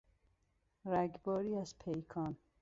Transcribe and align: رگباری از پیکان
رگباری 0.85 1.55
از 1.55 1.75
پیکان 1.79 2.37